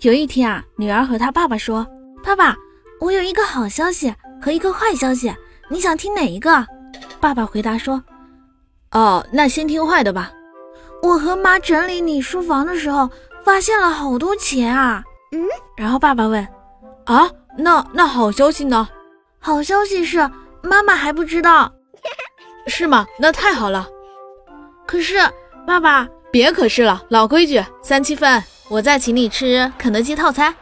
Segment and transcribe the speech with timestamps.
[0.00, 1.86] 有一天啊，女儿和她爸爸说
[2.24, 2.56] ：“爸爸，
[3.00, 5.30] 我有一个好消息和一个坏消息，
[5.68, 6.66] 你想听哪一个？”
[7.20, 8.02] 爸爸回答说
[8.92, 10.32] ：“哦，那先听坏的吧。
[11.02, 13.10] 我和妈整理你书房的时候，
[13.44, 15.44] 发现了好多钱啊。”嗯，
[15.76, 16.48] 然后爸爸问
[17.04, 18.88] ：“啊，那那好消息呢？
[19.38, 20.18] 好消息是
[20.62, 21.70] 妈妈还不知道，
[22.66, 23.06] 是吗？
[23.18, 23.86] 那太好了。
[24.86, 25.18] 可是
[25.66, 30.54] 爸爸，别可是了，老规矩，三七分。”我再请你吃肯德基套餐。